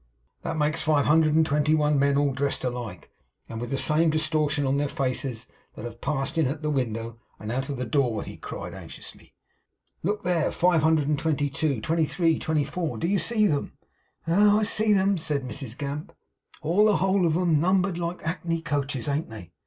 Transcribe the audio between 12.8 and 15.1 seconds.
Do you see them?' 'Ah! I see